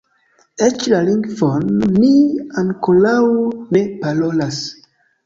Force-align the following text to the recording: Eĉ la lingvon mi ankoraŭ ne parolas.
Eĉ 0.67 0.85
la 0.93 1.01
lingvon 1.09 1.67
mi 1.97 2.09
ankoraŭ 2.63 3.21
ne 3.79 3.83
parolas. 4.01 4.59